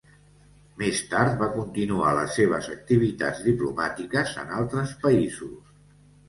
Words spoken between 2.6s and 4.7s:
activitats diplomàtiques en